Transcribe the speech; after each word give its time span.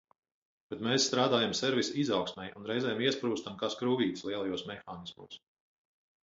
Bet 0.73 0.79
mēs 0.85 1.03
strādājam 1.09 1.53
servisa 1.59 1.93
izaugsmei 2.03 2.47
un 2.61 2.65
reizēm 2.71 3.03
iesprūstam 3.09 3.61
kā 3.61 3.71
skrūvītes 3.75 4.27
lielajos 4.31 4.65
mehānismos. 4.73 5.39